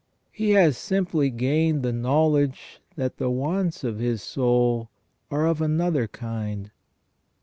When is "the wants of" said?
3.17-3.99